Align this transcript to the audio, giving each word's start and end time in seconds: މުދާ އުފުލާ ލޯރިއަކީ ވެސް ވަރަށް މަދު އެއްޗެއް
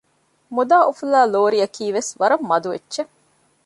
މުދާ 0.55 0.77
އުފުލާ 0.85 1.19
ލޯރިއަކީ 1.33 1.83
ވެސް 1.95 2.11
ވަރަށް 2.19 2.45
މަދު 2.49 2.69
އެއްޗެއް 2.73 3.11